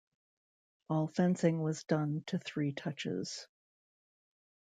[0.89, 3.45] All fencing was done to three touches.